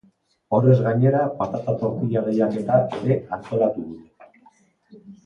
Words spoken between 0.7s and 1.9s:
gainera, patata